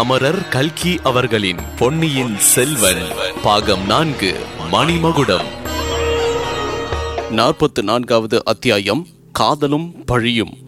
[0.00, 3.02] அமரர் கல்கி அவர்களின் பொன்னியின் செல்வன்
[3.42, 4.34] பாகம் நான்கு
[4.72, 5.48] மணிமகுடம்.
[7.30, 10.58] நாற்பத்து நான்காவது அத்தியாயம் காதலும் பழியும்.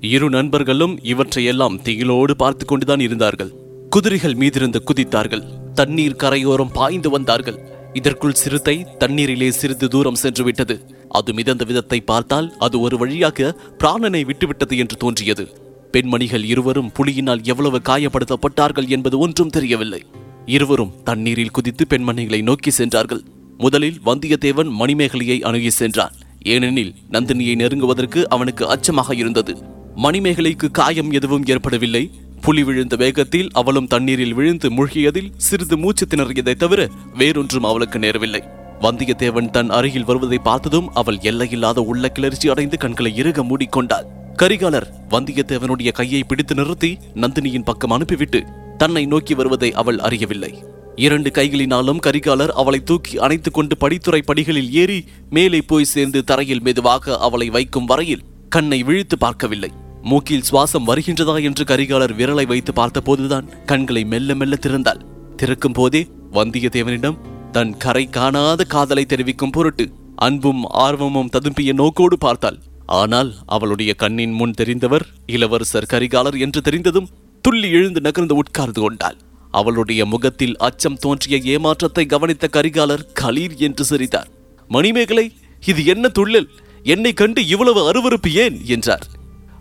[0.00, 3.52] இரு நண்பர்களும் இவற்றையெல்லாம் திகிலோடு பார்த்து கொண்டுதான் இருந்தார்கள்.
[3.88, 5.72] குதிரைகள் மீதிருந்து குதித்தார்கள்.
[5.74, 7.58] தண்ணீர் கரையோரம் பாய்ந்து வந்தார்கள்.
[7.92, 14.24] இதற்குள் சிறுத்தை தண்ணீரிலே சிறிது தூரம் சென்று விட்டது அது மிதந்த விதத்தை பார்த்தால் அது ஒரு வழியாக பிராணனை
[14.24, 15.64] விட்டுவிட்டது என்று தோன்றியது.
[15.92, 20.02] பெண்மணிகள் இருவரும் புலியினால் எவ்வளவு காயப்படுத்தப்பட்டார்கள் என்பது ஒன்றும் தெரியவில்லை.
[20.46, 23.22] இருவரும் தண்ணீரில் குதித்து பெண்மணிகளை நோக்கி சென்றார்கள்.
[23.58, 26.12] முதலில் வந்தியத்தேவன் மணிமேகலையை அணுகி சென்றான்.
[26.42, 29.62] ஏனெனில் நந்தினியை நெருங்குவதற்கு அவனுக்கு அச்சமாக இருந்தது.
[29.96, 32.10] மணிமேகலைக்கு காயம் எதுவும் ஏற்படவில்லை.
[32.40, 38.40] புலி விழுந்த வேகத்தில் அவளும் தண்ணீரில் விழுந்து மூழ்கியதில் சிறிது மூச்சு திணறியதை தவிர வேறொன்றும் அவளுக்கு நேரவில்லை.
[38.80, 44.15] வந்தியத்தேவன் தன் அருகில் வருவதை பார்த்ததும் அவள் எல்லையில்லாத உள்ள கிளர்ச்சி அடைந்து கண்களை இறுக மூடிக்கொண்டாள்.
[44.42, 48.44] கரிகாலர் வந்தியத்தேவனுடைய கையை பிடித்து நிறுத்தி நந்தினியின் பக்கம் அனுப்பிவிட்டு
[48.78, 50.62] தன்னை நோக்கி வருவதை அவள் அறியவில்லை.
[50.96, 57.18] இரண்டு கைகளினாலும் கரிகாலர் அவளை தூக்கி அணைத்துக் கொண்டு படித்துறை படிகளில் ஏறி மேலே போய் சேர்ந்து தரையில் மெதுவாக
[57.18, 59.70] அவளை வைக்கும் வரையில் கண்ணை விழித்து பார்க்கவில்லை.
[60.02, 65.02] மூக்கில் சுவாசம் வருகின்றதா என்று கரிகாலர் விரலை வைத்து பார்த்தபோதுதான் கண்களை மெல்ல மெல்ல திறந்தாள்.
[65.36, 67.18] திறக்கும் போதே வந்தியத்தேவனிடம்
[67.52, 72.58] தன் கரை காணாத காதலை தெரிவிக்கும் பொருட்டு அன்பும் ஆர்வமும் ததும்பிய நோக்கோடு பார்த்தாள்.
[72.86, 77.08] ஆனால் அவளுடைய கண்ணின் முன் தெரிந்தவர் இளவரசர் கரிகாலர் என்று தெரிந்ததும்
[77.42, 79.16] துள்ளி எழுந்து நகர்ந்து உட்கார்ந்து கொண்டாள்.
[79.50, 84.28] அவளுடைய முகத்தில் அச்சம் தோன்றிய ஏமாற்றத்தை கவனித்த கரிகாலர் களீர் என்று சிரித்தார்.
[84.68, 85.32] மணிமேகலை
[85.66, 86.48] இது என்ன துள்ளல்?
[86.82, 88.60] என்னை கண்டு இவ்வளவு அருவருப்பு ஏன்?
[88.64, 89.06] என்றார்.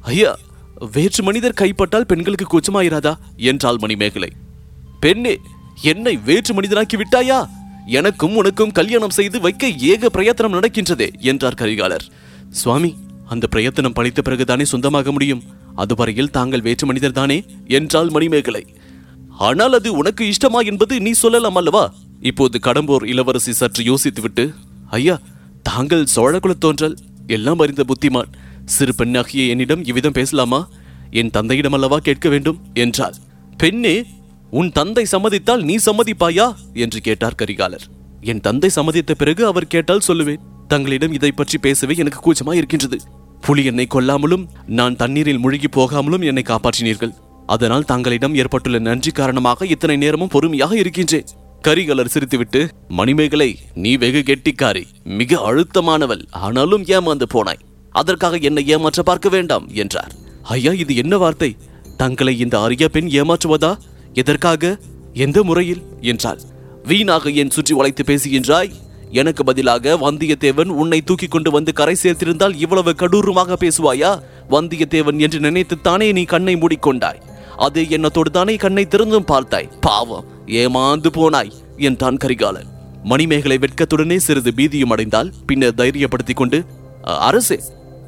[0.02, 0.38] ஐயா
[0.92, 3.18] வேற்று மனிதர் கைப்பட்டால் பெண்களுக்கு கூச்சமாயிராதா?
[3.38, 4.32] என்றாள் மணிமேகலை.
[5.00, 5.38] பெண்ணே
[5.82, 7.50] என்னை வேற்று மனிதனாக்கி விட்டாயா?
[7.86, 12.06] எனக்கும் உனக்கும் கல்யாணம் செய்து வைக்க ஏக பிரயத்தனம் நடக்கின்றதே என்றார் கரிகாலர்.
[12.50, 15.44] சுவாமி அந்த பிரயத்தனம் பழித்த பிறகுதானே சொந்தமாக முடியும்?
[15.76, 18.66] அதுவரையில் தாங்கள் வேற்று மனிதர் தானே என்றாள் மணிமேகலை.
[19.38, 21.94] ஆனால் அது உனக்கு இஷ்டமா என்பது நீ சொல்லலாம் அல்லவா?
[22.22, 24.54] இப்போது கடம்பூர் இளவரசி சற்று யோசித்துவிட்டு
[24.90, 25.20] ஐயா
[25.64, 26.98] தாங்கள் சோழகுல தோன்றல்.
[27.28, 28.32] எல்லாம் அறிந்த புத்திமான்.
[28.66, 30.68] சிறு பெண்ணாகிய என்னிடம் இவ்விதம் பேசலாமா?
[31.12, 32.60] என் தந்தையிடம் அல்லவா கேட்க வேண்டும்?
[32.74, 33.14] என்றாள்.
[33.58, 34.06] பெண்ணே
[34.52, 36.56] உன் தந்தை சம்மதித்தால் நீ சம்மதிப்பாயா?
[36.74, 37.86] என்று கேட்டார் கரிகாலர்.
[38.22, 40.44] என் தந்தை சம்மதித்த பிறகு அவர் கேட்டால் சொல்லுவேன்.
[40.68, 42.98] தங்களிடம் இதை பற்றி பேசவே எனக்கு கூச்சமா இருக்கின்றது.
[43.42, 47.14] புலி என்னை கொல்லாமலும் நான் தண்ணீரில் முழுகி போகாமலும் என்னை காப்பாற்றினீர்கள்.
[47.46, 51.28] அதனால் தங்களிடம் ஏற்பட்டுள்ள நன்றி காரணமாக இத்தனை நேரமும் பொறுமையாக இருக்கின்றேன்.
[51.64, 57.64] கரிகலர் சிரித்துவிட்டு மணிமேகலை நீ வெகு கெட்டிக்காரி மிக அழுத்தமானவள் ஆனாலும் ஏமாந்து போனாய்.
[57.92, 60.12] அதற்காக என்னை ஏமாற்ற பார்க்க வேண்டாம் என்றார்.
[60.44, 61.58] ஐயா இது என்ன வார்த்தை?
[61.98, 63.78] தங்களை இந்த அரிய பெண் ஏமாற்றுவதா?
[64.14, 64.80] எதற்காக?
[65.14, 65.82] எந்த முறையில்?
[66.02, 66.40] என்றாள்.
[66.84, 68.72] வீணாக என் சுற்றி வளைத்து பேசுகின்றாய்?
[69.16, 74.20] எனக்கு பதிலாக வந்தியத்தேவன் உன்னை தூக்கி கொண்டு வந்து கரை சேர்த்திருந்தால் இவ்வளவு கடூரமாக பேசுவாயா?
[74.50, 77.22] வந்தியத்தேவன் என்று நினைத்துத்தானே நீ கண்ணை மூடிக்கொண்டாய்.
[77.58, 79.72] அது எண்ணத்தோடு தானே கண்ணை திறந்தும் பார்த்தாய்.
[79.82, 82.68] பாவம் ஏமாந்து போனாய் என்றான் கரிகாலன்.
[83.04, 86.66] மணிமேகலை வெட்கத்துடனே சிறிது பீதியும் அடைந்தால் பின்னர் தைரியப்படுத்திக் கொண்டு
[87.08, 87.60] "அ- அரசே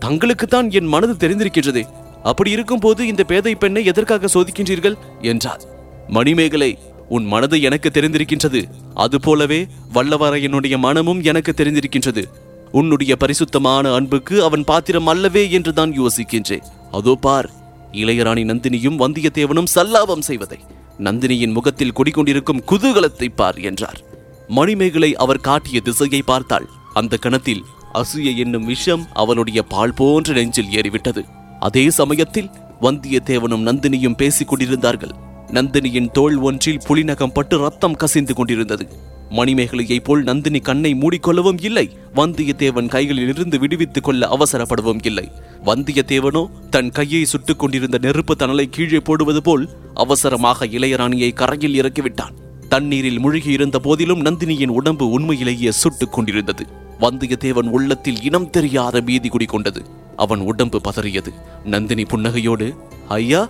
[0.06, 1.84] தங்களுக்குத்தான் என் மனது தெரிந்திருக்கின்றதே.
[2.24, 4.98] அப்படி இருக்கும்போது இந்த பேதை பெண்ணை எதற்காக சோதிக்கின்றீர்கள்?
[5.22, 5.62] என்றார்
[6.08, 6.78] மணிமேகலை
[7.10, 8.62] உன் மனது எனக்கு தெரிந்திருக்கின்றது.
[8.94, 12.24] அதுபோலவே வல்லவரையனுடைய மனமும் எனக்கு தெரிந்திருக்கின்றது.
[12.72, 16.66] உன்னுடைய பரிசுத்தமான அன்புக்கு அவன் பாத்திரம் அல்லவே என்று தான் யோசிக்கின்றேன்.
[16.92, 17.50] அதோ பார்
[17.92, 20.60] இளையராணி நந்தினியும் வந்தியத்தேவனும் சல்லாபம் செய்வதை.
[21.00, 24.00] நந்தினியின் முகத்தில் குடிக்கொண்டிருக்கும் குதூகலத்தை பார் என்றார்.
[24.48, 26.68] மணிமேகலை அவர் காட்டிய திசையை பார்த்தாள்.
[26.94, 27.64] அந்த கணத்தில்
[27.94, 31.22] அசூய என்னும் விஷம் அவனுடைய பால் போன்ற நெஞ்சில் ஏறிவிட்டது.
[31.60, 32.52] அதே சமயத்தில்
[32.82, 35.14] வந்தியத்தேவனும் நந்தினியும் பேசிக் கொண்டிருந்தார்கள்
[35.52, 38.88] நந்தினியின் தோள் ஒன்றில் புலிநகம் பட்டு ரத்தம் கசிந்து கொண்டிருந்தது.
[39.30, 41.98] மணிமேகலையைப் போல் நந்தினி கண்ணை மூடிக்கொள்ளவும் இல்லை.
[42.16, 45.32] வந்தியத்தேவன் கைகளில் இருந்து விடுவித்துக் கொள்ள அவசரப்படவும் இல்லை.
[45.66, 52.34] வந்தியத்தேவனோ தன் கையை சுட்டுக் கொண்டிருந்த நெருப்பு தணலை கீழே போடுவது போல் அவசரமாக இளையராணியை கரையில் இறக்கிவிட்டான்.
[52.70, 56.68] தண்ணீரில் மூழ்கி இருந்த போதிலும் நந்தினியின் உடம்பு உண்மையிலேயே சுட்டுக் கொண்டிருந்தது.
[57.00, 59.86] வந்தியத்தேவன் உள்ளத்தில் இனம் தெரியாத பீதி குடிகொண்டது.
[60.16, 61.34] அவன் உடம்பு பதறியது.
[61.64, 62.76] நந்தினி புன்னகையோடு
[63.08, 63.50] ஐயா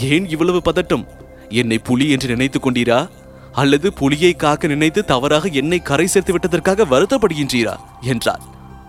[0.00, 1.06] ஏன் இவ்வளவு பதட்டம்?
[1.50, 3.08] என்னை புலி என்று நினைத்துக் கொண்டீரா?
[3.52, 7.76] அல்லது புலியை காக்க நினைத்து தவறாக என்னை கரை சேர்த்து விட்டதற்காக வருத்தப்படுகின்றீரா?
[8.00, 8.40] என்றார்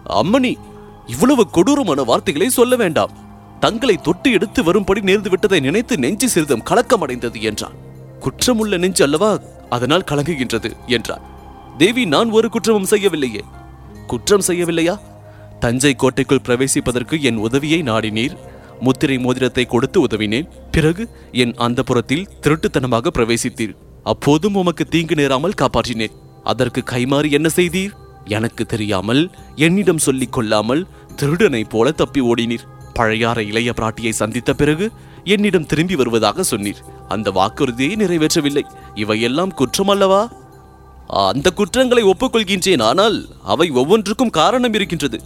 [0.10, 0.56] அம்மணி
[1.08, 3.12] இவ்வளவு கொடூரமான வார்த்தைகளை சொல்ல வேண்டாம்.
[3.60, 7.74] தங்களை தொட்டு எடுத்து வரும்படி நேர்ந்து விட்டதை நினைத்து நெஞ்சு சிறிதும் கலக்கமடைந்தது என்றான்
[8.20, 9.40] குற்றமுள்ள நெஞ்சு அல்லவா?
[9.70, 11.22] அதனால் கலங்குகின்றது என்றார்
[11.78, 13.42] தேவி நான் ஒரு குற்றமும் செய்யவில்லையே.
[14.08, 15.00] குற்றம் செய்யவில்லையா?
[15.60, 18.38] தஞ்சை கோட்டைக்குள் பிரவேசிப்பதற்கு என் உதவியை நாடினீர்.
[18.80, 20.48] முத்திரை மோதிரத்தை கொடுத்து உதவினேன்.
[20.72, 23.76] பிறகு என் அந்தப்புறத்தில் திருட்டுத்தனமாக பிரவேசித்தீர்.
[24.04, 26.16] அப்போதும் உமக்கு தீங்கு நேராமல் காப்பாற்றினேன்.
[26.44, 27.94] அதற்கு கைமாறி என்ன செய்தீர்?
[28.26, 29.22] எனக்கு தெரியாமல்
[29.56, 32.66] என்னிடம் சொல்லிக் கொள்ளாமல் திருடனைப் போல தப்பி ஓடினீர்.
[33.00, 34.86] பழையாற இளைய பிராட்டியை சந்தித்த பிறகு
[35.24, 36.80] என்னிடம் திரும்பி வருவதாக சொன்னீர்.
[37.08, 38.64] அந்த வாக்குறுதியை நிறைவேற்றவில்லை.
[38.96, 40.22] இவையெல்லாம் குற்றம் அல்லவா?
[41.30, 42.84] அந்த குற்றங்களை ஒப்புக்கொள்கின்றேன்.
[42.84, 45.20] ஆனால் அவை ஒவ்வொன்றுக்கும் காரணம் இருக்கின்றது.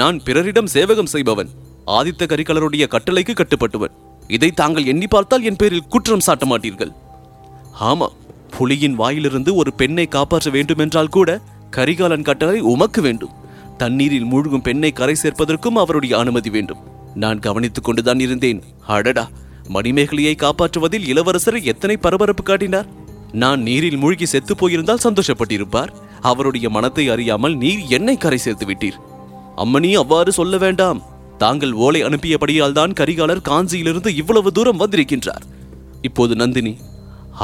[0.00, 1.50] நான் பிறரிடம் சேவகம் செய்பவன்.
[1.86, 3.94] ஆதித்த கரிகாலருடைய கட்டளைக்கு கட்டுப்பட்டவன்.
[4.28, 6.92] இதை தாங்கள் எண்ணி பார்த்தால் என் பேரில் குற்றம் சாட்ட மாட்டீர்கள்.
[7.80, 8.08] ஆமா
[8.58, 11.40] புலியின் வாயிலிருந்து ஒரு பெண்ணை காப்பாற்ற வேண்டுமென்றால் கூட
[11.70, 13.34] கரிகாலன் கட்டளை உமக்கு வேண்டும்.
[13.76, 16.80] தண்ணீரில் மூழ்கும் பெண்ணை கரை சேர்ப்பதற்கும் அவருடைய அனுமதி வேண்டும்.
[17.14, 18.62] நான் கவனித்துக் கொண்டுதான் இருந்தேன்.
[18.86, 19.28] அடடா
[19.74, 22.88] மணிமேகலையை காப்பாற்றுவதில் இளவரசர் எத்தனை பரபரப்பு காட்டினார்.
[23.32, 25.90] நான் நீரில் மூழ்கி செத்து போயிருந்தால் சந்தோஷப்பட்டிருப்பார்.
[26.20, 28.98] அவருடைய மனத்தை அறியாமல் நீர் என்னை கரை சேர்த்து விட்டீர்.
[29.56, 31.00] அம்மனி அவ்வாறு சொல்ல வேண்டாம்.
[31.42, 35.44] தாங்கள் ஓலை அனுப்பியபடியால் தான் கரிகாலர் காஞ்சியிலிருந்து இவ்வளவு தூரம் வந்திருக்கின்றார்.
[36.08, 36.74] இப்போது நந்தினி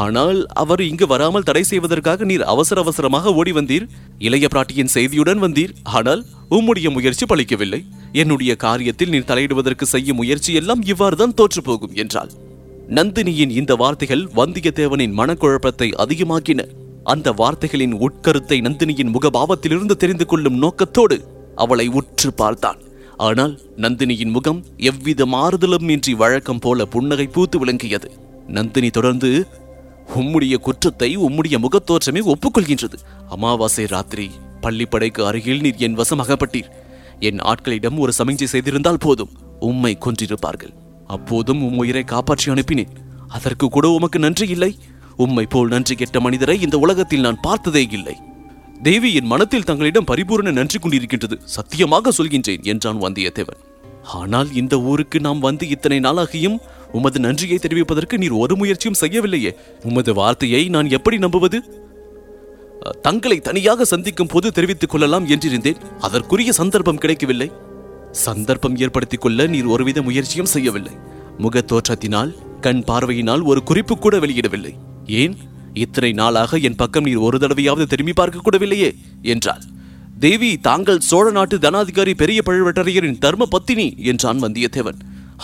[0.02, 3.85] ஆனால் அவர் இங்கு வராமல் தடை செய்வதற்காக நீர் அவசர அவசரமாக ஓடி வந்தீர்.
[4.26, 5.75] இளைய பிராட்டியின் செய்தியுடன் வந்தீர்.
[5.99, 6.23] ஆனால்
[6.56, 7.81] உம்முடைய முயற்சி பலிக்கவில்லை.
[8.23, 12.32] என்னுடைய காரியத்தில் நீர் தலையிடுவதற்கு செய்யும் முயற்சி எல்லாம் இவ்வாறுதான் தோற்றுப்போகும் என்றாள்.
[12.99, 16.62] நந்தினியின் இந்த வார்த்தைகள் வந்தியத்தேவனின் மனக்குழப்பத்தை அதிகமாக்கின.
[17.12, 21.19] அந்த வார்த்தைகளின் உட்கருத்தை நந்தினியின் முகபாவத்திலிருந்து தெரிந்து கொள்ளும் நோக்கத்தோடு
[21.64, 22.81] அவளை உற்று பார்த்தான்.
[23.16, 28.08] ஆனால் நந்தினியின் முகம் எவ்வித மாறுதலும் இன்றி வழக்கம் போல புன்னகை பூத்து விளங்கியது.
[28.49, 29.46] நந்தினி தொடர்ந்து
[30.14, 32.99] உம்முடைய குற்றத்தை உம்முடைய முகத்தோற்றமே ஒப்புக்கொள்கின்றது.
[33.28, 34.31] அமாவாசை ராத்திரி
[34.62, 36.70] பள்ளிப்படைக்கு அருகில் நீர் என் வசம் அகப்பட்டீர்
[37.20, 39.32] என் ஆட்களிடம் ஒரு சமிஞ்சை செய்திருந்தால் போதும்.
[39.60, 40.75] உம்மை கொன்றிருப்பார்கள்.
[41.06, 42.94] அப்போதும் உம் உயிரை காப்பாற்றி அனுப்பினேன்.
[43.28, 44.78] அதற்கு கூட உமக்கு நன்றி இல்லை.
[45.17, 48.17] உம்மை போல் நன்றி கெட்ட மனிதரை இந்த உலகத்தில் நான் பார்த்ததே இல்லை.
[48.82, 53.62] தேவி என் மனத்தில் தங்களிடம் பரிபூரண நன்றி கொண்டிருக்கின்றது சத்தியமாக சொல்கின்றேன் என்றான் வந்தியத்தேவன்.
[54.03, 56.59] ஆனால் இந்த ஊருக்கு நாம் வந்து இத்தனை நாளாகியும்
[56.93, 59.55] உமது நன்றியை தெரிவிப்பதற்கு நீர் ஒரு முயற்சியும் செய்யவில்லையே.
[59.82, 61.82] உமது வார்த்தையை நான் எப்படி நம்புவது?
[63.03, 65.77] தங்களை தனியாக சந்திக்கும் போது தெரிவித்துக் கொள்ளலாம் என்றிருந்தேன்.
[66.00, 67.53] அதற்குரிய சந்தர்ப்பம் கிடைக்கவில்லை.
[68.11, 70.93] சந்தர்ப்பம் ஏற்படுத்திக் கொள்ள நீர் ஒருவித முயற்சியும் செய்யவில்லை.
[71.38, 74.75] முகத் தோற்றத்தினால் கண் பார்வையினால் ஒரு குறிப்பு கூட வெளியிடவில்லை.
[75.06, 75.37] ஏன்?
[75.82, 78.91] இத்தனை நாளாக என் பக்கம் நீர் ஒரு தடவையாவது திரும்பி பார்க்க கூடவில்லையே
[79.32, 79.62] என்றாள்.
[80.25, 84.99] தேவி தாங்கள் சோழ நாட்டு தனாதிகாரி பெரிய பழுவேட்டரையரின் தர்ம பத்தினி என்றான் வந்தியத்தேவன்.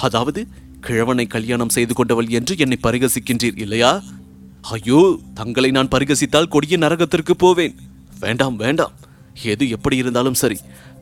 [0.07, 0.41] அதாவது
[0.87, 3.93] கிழவனை கல்யாணம் செய்து கொண்டவள் என்று என்னை பரிகசிக்கின்றீர் இல்லையா?
[4.75, 5.01] ஐயோ
[5.39, 7.75] தங்களை நான் பரிகசித்தால் கொடிய நரகத்திற்கு போவேன்.
[8.21, 8.95] வேண்டாம் வேண்டாம்.
[9.53, 10.59] எது எப்படி இருந்தாலும் சரி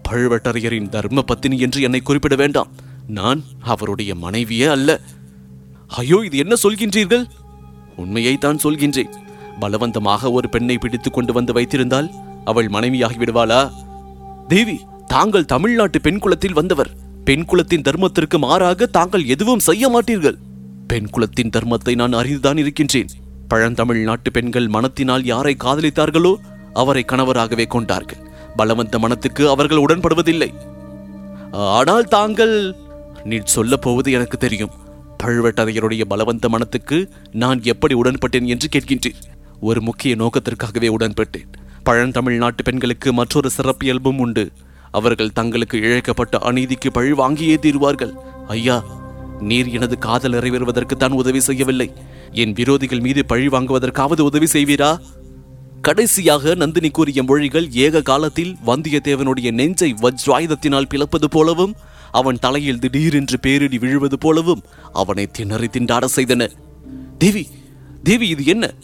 [0.08, 2.72] பழுவேட்டரையரின் தர்ம பத்தினி என்று என்னை குறிப்பிட வேண்டாம்.
[3.18, 3.40] நான்
[3.72, 4.90] அவருடைய மனைவியே அல்ல.
[6.00, 7.24] ஐயோ இது என்ன சொல்கின்றீர்கள்?
[8.02, 9.12] உண்மையை தான் சொல்கின்றேன்.
[9.62, 12.08] பலவந்தமாக ஒரு பெண்ணை பிடித்து கொண்டு வந்து வைத்திருந்தால்
[12.50, 13.60] அவள் மனைவியாகி விடுவாளா
[14.52, 14.76] தேவி
[15.12, 16.90] தாங்கள் தமிழ்நாட்டு பெண் குலத்தில் வந்தவர்.
[17.28, 20.38] பெண் குலத்தின் தர்மத்திற்கு மாறாக தாங்கள் எதுவும் செய்ய மாட்டீர்கள்.
[20.90, 23.10] பெண் குலத்தின் தர்மத்தை நான் அறிந்துதான் இருக்கின்றேன்.
[23.50, 26.32] பழந்தமிழ் நாட்டு பெண்கள் மனத்தினால் யாரை காதலித்தார்களோ
[26.82, 28.22] அவரை கணவராகவே கொண்டார்கள்.
[28.58, 30.50] பலவந்த மனத்துக்கு அவர்கள் உடன்படுவதில்லை.
[31.76, 32.54] ஆனால் தாங்கள்
[33.30, 34.74] நீ சொல்லப் போவது எனக்கு தெரியும்.
[35.24, 39.14] பழுவேட்டரையருடைய பலவந்த மனத்துக்கு நான் எப்படி உடன்பட்டேன் என்று கேட்கின்றேன்.
[39.60, 41.48] ஒரு முக்கிய நோக்கத்திற்காகவே உடன்பட்டேன்.
[41.82, 44.52] பழந்தமிழ் நாட்டு பெண்களுக்கு மற்றொரு சிறப்பியல்பும் உண்டு.
[44.90, 48.12] அவர்கள் தங்களுக்கு இழைக்கப்பட்ட அநீதிக்கு பழி வாங்கியே தீருவார்கள்.
[48.48, 48.84] ஐயா
[49.40, 51.92] நீர் எனது காதல் நிறைவேறுவதற்கு தான் உதவி செய்யவில்லை.
[52.32, 54.98] என் விரோதிகள் மீது பழி வாங்குவதற்காவது உதவி செய்வீரா?
[55.88, 61.72] கடைசியாக நந்தினி கூறிய மொழிகள் ஏக காலத்தில் வந்தியத்தேவனுடைய நெஞ்சை வஜ்ராயுதத்தினால் பிளப்பது போலவும்
[62.12, 64.62] அவன் தலையில் திடீரென்று பேரிடி விழுவது போலவும்
[64.92, 66.48] அவனை திணறி திண்டாட செய்தன.
[67.18, 67.44] தேவி
[68.02, 68.74] தேவி இது என்ன?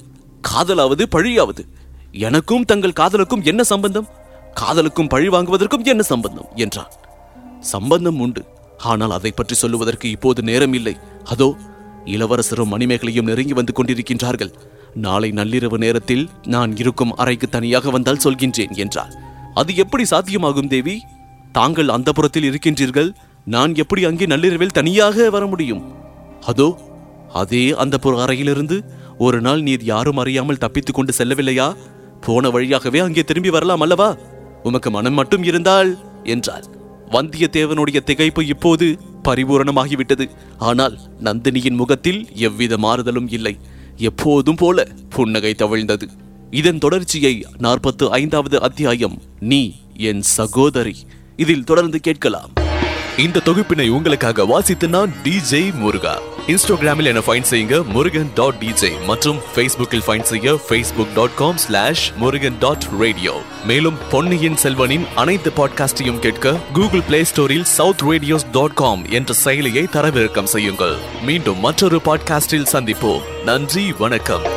[0.48, 1.62] காதலாவது பழியாவது?
[2.26, 4.08] எனக்கும் தங்கள் காதலுக்கும் என்ன சம்பந்தம்?
[4.54, 6.48] காதலுக்கும் பழி வாங்குவதற்கும் என்ன சம்பந்தம்?
[6.54, 6.92] என்றான்.
[7.60, 8.44] சம்பந்தம் உண்டு.
[8.90, 11.56] ஆனால் அதை பற்றி சொல்லுவதற்கு இப்போது நேரம் இல்லை அதோ
[12.04, 14.54] இளவரசரும் மணிமேகலையும் நெருங்கி வந்து கொண்டிருக்கின்றார்கள்.
[14.94, 19.14] நாளை நள்ளிரவு நேரத்தில் நான் இருக்கும் அறைக்கு தனியாக வந்தால் சொல்கின்றேன் என்றார்
[19.54, 21.02] அது எப்படி சாத்தியமாகும் தேவி?
[21.52, 23.10] தாங்கள் அந்த புறத்தில் இருக்கின்றீர்கள்
[23.44, 25.82] நான் எப்படி அங்கே நள்ளிரவில் தனியாக வர முடியும்?
[26.40, 26.78] அதோ
[27.32, 28.84] அதே அந்த புற அறையிலிருந்து
[29.18, 31.76] ஒரு நாள் நீர் யாரும் அறியாமல் தப்பித்துக் கொண்டு செல்லவில்லையா?
[32.20, 34.16] போன வழியாகவே அங்கே திரும்பி வரலாம் அல்லவா?
[34.62, 36.64] உமக்கு மனம் மட்டும் இருந்தால் என்றாள்.
[37.10, 40.30] வந்தியத்தேவனுடைய திகைப்பு இப்போது பரிபூரணமாகிவிட்டது.
[40.58, 43.58] ஆனால் நந்தினியின் முகத்தில் எவ்வித மாறுதலும் இல்லை.
[43.96, 46.08] எப்போதும் போல புன்னகை தவிழ்ந்தது.
[46.50, 50.96] இதன் தொடர்ச்சியை நாற்பத்து ஐந்தாவது அத்தியாயம் நீ என் சகோதரி.
[51.36, 52.50] இதில் தொடர்ந்து கேட்கலாம்.
[53.18, 56.18] இந்த தொகுப்பினை உங்களுக்காக வாசித்து நான் டிஜே முருகா.
[56.46, 62.12] இன்ஸ்டாகிராமில் என ஃபைண்ட் செய்யுங்க முருகன் டாட் டிஜே மற்றும் ஃபேஸ்புக்கில் ஃபைண்ட் செய்ய Facebook dot com slash
[62.16, 68.74] Murugan dot radio மேலும் பொன்னியின் செல்வனின் அனைத்து பாட்காஸ்டையும் கேட்க கூகுள் பிளே ஸ்டோரில் சவுத் ரேடியோஸ் டாட்
[68.74, 70.96] காம் என்ற செயலியை தரவிறக்கம் செய்யுங்கள்.
[71.22, 73.22] மீண்டும் மற்றொரு பாட்காஸ்டில் சந்திப்போம்.
[73.44, 74.53] நன்றி வணக்கம்.